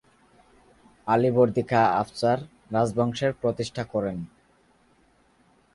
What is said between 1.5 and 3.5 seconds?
খাঁ আফসার রাজবংশের